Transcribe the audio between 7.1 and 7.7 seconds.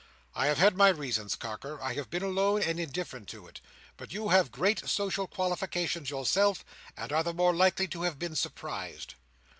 are the more